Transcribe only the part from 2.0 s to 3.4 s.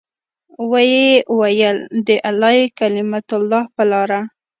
د اعلاى کلمة